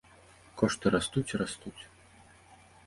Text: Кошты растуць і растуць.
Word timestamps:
Кошты 0.61 0.85
растуць 0.95 1.27
і 1.33 1.41
растуць. 1.43 1.79